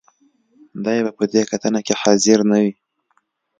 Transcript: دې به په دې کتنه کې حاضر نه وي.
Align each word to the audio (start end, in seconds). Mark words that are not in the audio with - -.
دې 0.83 0.97
به 1.05 1.11
په 1.17 1.23
دې 1.33 1.41
کتنه 1.51 1.79
کې 1.85 1.93
حاضر 2.01 2.39
نه 2.49 2.57
وي. 2.63 2.71